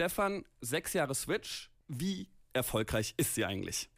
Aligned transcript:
Stefan, 0.00 0.46
sechs 0.62 0.94
Jahre 0.94 1.14
Switch. 1.14 1.68
Wie 1.86 2.30
erfolgreich 2.54 3.12
ist 3.18 3.34
sie 3.34 3.44
eigentlich? 3.44 3.90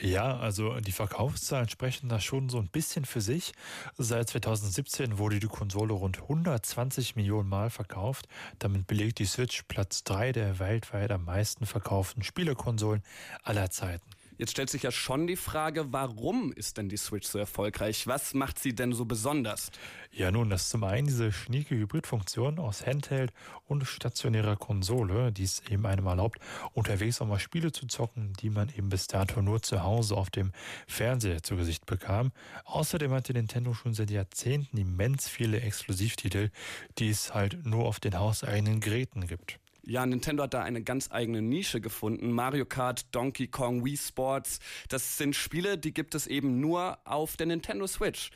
Ja, 0.00 0.38
also 0.38 0.80
die 0.80 0.90
Verkaufszahlen 0.90 1.68
sprechen 1.68 2.08
da 2.08 2.18
schon 2.18 2.48
so 2.48 2.56
ein 2.56 2.70
bisschen 2.70 3.04
für 3.04 3.20
sich. 3.20 3.52
Seit 3.98 4.30
2017 4.30 5.18
wurde 5.18 5.38
die 5.38 5.46
Konsole 5.46 5.92
rund 5.92 6.22
120 6.22 7.14
Millionen 7.14 7.50
Mal 7.50 7.68
verkauft. 7.68 8.26
Damit 8.58 8.86
belegt 8.86 9.18
die 9.18 9.26
Switch 9.26 9.64
Platz 9.64 10.02
3 10.04 10.32
der 10.32 10.60
weltweit 10.60 11.10
am 11.10 11.26
meisten 11.26 11.66
verkauften 11.66 12.22
Spielekonsolen 12.22 13.02
aller 13.42 13.68
Zeiten. 13.68 14.08
Jetzt 14.38 14.52
stellt 14.52 14.70
sich 14.70 14.84
ja 14.84 14.92
schon 14.92 15.26
die 15.26 15.34
Frage, 15.34 15.92
warum 15.92 16.52
ist 16.52 16.76
denn 16.76 16.88
die 16.88 16.96
Switch 16.96 17.26
so 17.26 17.40
erfolgreich? 17.40 18.06
Was 18.06 18.34
macht 18.34 18.60
sie 18.60 18.72
denn 18.72 18.92
so 18.92 19.04
besonders? 19.04 19.72
Ja, 20.12 20.30
nun, 20.30 20.48
das 20.48 20.62
ist 20.62 20.70
zum 20.70 20.84
einen 20.84 21.08
diese 21.08 21.32
schnieke 21.32 21.74
Hybridfunktion 21.74 22.60
aus 22.60 22.86
Handheld 22.86 23.32
und 23.66 23.84
stationärer 23.84 24.54
Konsole, 24.54 25.32
die 25.32 25.42
es 25.42 25.60
eben 25.68 25.86
einem 25.86 26.06
erlaubt, 26.06 26.38
unterwegs 26.72 27.20
auch 27.20 27.26
mal 27.26 27.40
Spiele 27.40 27.72
zu 27.72 27.88
zocken, 27.88 28.32
die 28.34 28.48
man 28.48 28.68
eben 28.68 28.90
bis 28.90 29.08
dato 29.08 29.42
nur 29.42 29.60
zu 29.60 29.82
Hause 29.82 30.16
auf 30.16 30.30
dem 30.30 30.52
Fernseher 30.86 31.42
zu 31.42 31.56
Gesicht 31.56 31.84
bekam. 31.86 32.30
Außerdem 32.64 33.10
hatte 33.10 33.32
Nintendo 33.32 33.74
schon 33.74 33.92
seit 33.92 34.12
Jahrzehnten 34.12 34.76
immens 34.76 35.28
viele 35.28 35.60
Exklusivtitel, 35.60 36.50
die 36.98 37.10
es 37.10 37.34
halt 37.34 37.66
nur 37.66 37.86
auf 37.86 37.98
den 37.98 38.16
hauseigenen 38.16 38.78
Geräten 38.78 39.26
gibt. 39.26 39.58
Ja, 39.88 40.04
Nintendo 40.04 40.42
hat 40.42 40.52
da 40.52 40.62
eine 40.62 40.82
ganz 40.82 41.10
eigene 41.10 41.40
Nische 41.40 41.80
gefunden. 41.80 42.30
Mario 42.30 42.66
Kart, 42.66 43.06
Donkey 43.14 43.46
Kong, 43.46 43.86
Wii 43.86 43.96
Sports, 43.96 44.60
das 44.90 45.16
sind 45.16 45.34
Spiele, 45.34 45.78
die 45.78 45.94
gibt 45.94 46.14
es 46.14 46.26
eben 46.26 46.60
nur 46.60 46.98
auf 47.06 47.38
der 47.38 47.46
Nintendo 47.46 47.86
Switch. 47.86 48.30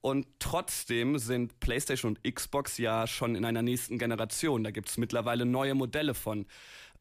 Und 0.00 0.28
trotzdem 0.38 1.18
sind 1.18 1.58
PlayStation 1.58 2.16
und 2.16 2.34
Xbox 2.34 2.78
ja 2.78 3.08
schon 3.08 3.34
in 3.34 3.44
einer 3.44 3.62
nächsten 3.62 3.98
Generation. 3.98 4.62
Da 4.62 4.70
gibt 4.70 4.90
es 4.90 4.96
mittlerweile 4.96 5.44
neue 5.44 5.74
Modelle 5.74 6.14
von. 6.14 6.46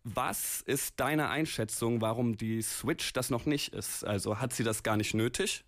Was 0.03 0.61
ist 0.61 0.99
deine 0.99 1.29
Einschätzung, 1.29 2.01
warum 2.01 2.37
die 2.37 2.63
Switch 2.63 3.13
das 3.13 3.29
noch 3.29 3.45
nicht 3.45 3.71
ist? 3.71 4.03
Also 4.03 4.39
hat 4.39 4.51
sie 4.51 4.63
das 4.63 4.81
gar 4.81 4.97
nicht 4.97 5.13
nötig? 5.13 5.63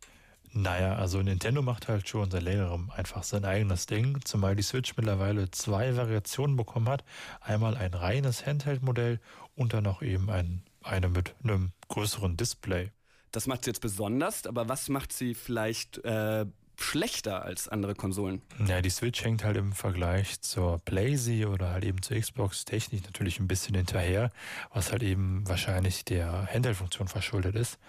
Naja, 0.55 0.95
also 0.95 1.19
Nintendo 1.21 1.63
macht 1.63 1.87
halt 1.87 2.07
schon 2.07 2.29
seit 2.29 2.43
längerem 2.43 2.91
einfach 2.91 3.23
sein 3.23 3.43
eigenes 3.43 3.87
Ding, 3.87 4.19
zumal 4.23 4.55
die 4.55 4.61
Switch 4.61 4.95
mittlerweile 4.95 5.49
zwei 5.49 5.95
Variationen 5.97 6.55
bekommen 6.55 6.87
hat. 6.89 7.03
Einmal 7.41 7.75
ein 7.75 7.93
reines 7.95 8.45
Handheld-Modell 8.45 9.19
und 9.55 9.73
dann 9.73 9.83
noch 9.83 10.03
eben 10.03 10.29
ein, 10.29 10.61
eine 10.83 11.09
mit 11.09 11.33
einem 11.43 11.71
größeren 11.87 12.37
Display. 12.37 12.91
Das 13.31 13.47
macht 13.47 13.65
sie 13.65 13.71
jetzt 13.71 13.81
besonders, 13.81 14.45
aber 14.45 14.69
was 14.69 14.89
macht 14.89 15.11
sie 15.11 15.33
vielleicht 15.33 15.97
äh, 16.05 16.45
schlechter 16.79 17.43
als 17.43 17.67
andere 17.67 17.95
Konsolen? 17.95 18.43
Ja, 18.67 18.81
die 18.81 18.91
Switch 18.91 19.23
hängt 19.23 19.43
halt 19.43 19.57
im 19.57 19.73
Vergleich 19.73 20.39
zur 20.41 20.77
PlayZ 20.85 21.47
oder 21.47 21.71
halt 21.71 21.83
eben 21.83 22.03
zur 22.03 22.19
Xbox 22.19 22.65
technisch 22.65 23.01
natürlich 23.03 23.39
ein 23.39 23.47
bisschen 23.47 23.73
hinterher, 23.73 24.31
was 24.71 24.91
halt 24.91 25.01
eben 25.01 25.47
wahrscheinlich 25.47 26.05
der 26.05 26.47
Handheld-Funktion 26.53 27.07
verschuldet 27.07 27.55
ist. 27.55 27.79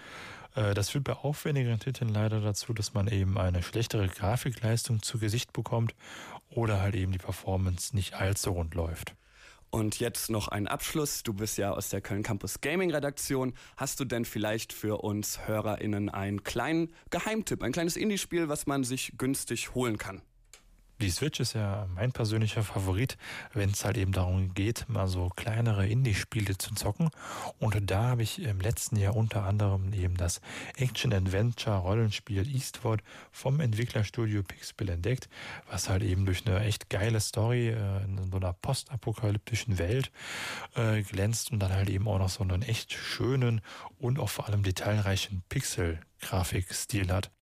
Äh, 0.55 0.75
das 0.75 0.91
führt 0.91 1.05
bei 1.05 1.15
aufwendigeren 1.15 1.81
Titeln 1.81 2.09
leider 2.09 2.41
dazu, 2.41 2.73
dass 2.73 2.95
man 2.95 3.09
eben 3.09 3.39
eine 3.39 3.63
schlechtere 3.63 4.09
Grafikleistung 4.09 5.03
zu 5.03 5.19
Gesicht 5.19 5.53
bekommt 5.53 5.95
oder 6.51 6.81
halt 6.81 6.95
eben 6.95 7.13
die 7.13 7.19
Performance 7.19 7.95
nicht 7.95 8.15
allzu 8.15 8.51
rund 8.51 8.75
läuft. 8.75 9.15
Und 9.71 9.99
jetzt 9.99 10.31
noch 10.31 10.47
ein 10.47 10.69
Abschluss. 10.69 11.25
Du 11.25 11.33
bist 11.35 11.59
ja 11.59 11.73
aus 11.73 11.89
der 11.89 12.01
Köln 12.01 12.23
Campus 12.23 12.61
Gaming 12.61 12.93
Redaktion. 12.93 13.55
Hast 13.77 13.99
du 13.99 14.05
denn 14.05 14.25
vielleicht 14.25 14.73
für 14.73 15.03
uns 15.03 15.49
HörerInnen 15.49 16.09
einen 16.11 16.45
kleinen 16.45 16.95
Geheimtipp, 17.11 17.61
ein 17.61 17.73
kleines 17.73 17.97
Indie-Spiel, 17.97 18.49
was 18.49 18.67
man 18.67 18.85
sich 18.85 19.15
günstig 19.19 19.75
holen 19.75 19.99
kann? 19.99 20.23
Die 21.01 21.11
Switch 21.11 21.41
ist 21.41 21.55
ja 21.55 21.89
mein 21.93 22.13
persönlicher 22.13 22.63
Favorit, 22.63 23.17
wenn 23.53 23.71
es 23.71 23.85
halt 23.85 23.97
eben 23.97 24.13
darum 24.13 24.55
geht, 24.55 24.89
mal 24.89 25.09
so 25.09 25.29
kleinere 25.29 25.89
Indie-Spiele 25.89 26.57
zu 26.57 26.73
zocken. 26.75 27.11
Und 27.59 27.91
da 27.91 28.05
habe 28.05 28.23
ich 28.23 28.41
im 28.41 28.61
letzten 28.61 28.97
Jahr 28.97 29.17
unter 29.17 29.45
anderem 29.45 29.93
eben 29.93 30.17
das 30.17 30.41
Action-Adventure-Rollenspiel 30.77 32.47
Eastward 32.55 33.03
vom 33.33 33.59
Entwicklerstudio 33.59 34.45
Pixel 34.45 34.89
entdeckt, 34.89 35.29
was 35.69 35.89
halt 35.89 36.05
eben 36.05 36.27
durch 36.27 36.47
eine 36.47 36.61
echt 36.61 36.89
geile 36.91 37.21
Story 37.21 37.71
äh, 37.71 38.05
in 38.05 38.31
so 38.31 38.37
einer 38.37 38.53
postapokalyptischen 38.53 39.79
Welt 39.79 40.13
äh, 40.77 41.03
glänzt 41.03 41.51
und 41.51 41.59
dann 41.59 41.73
halt 41.73 41.91
eben 41.91 42.07
auch 42.07 42.19
noch 42.19 42.29
so 42.29 42.45
einen 42.45 42.63
echt 42.63 42.93
schönen 42.93 43.63
und 43.99 44.21
auch 44.21 44.31
vor 44.31 44.47
allem 44.47 44.63
detailreichen 44.63 45.43
Pixel-Grafikstil 45.49 47.11
hat 47.11 47.33